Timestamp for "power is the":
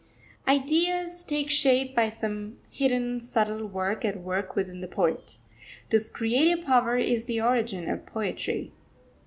6.65-7.39